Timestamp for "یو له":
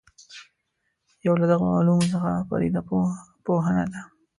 1.25-1.45